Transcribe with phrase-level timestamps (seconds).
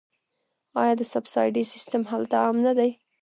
[0.81, 2.91] آیا د سبسایډي سیستم هلته عام نه دی؟